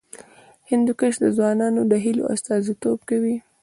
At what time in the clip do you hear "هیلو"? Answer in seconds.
2.03-2.23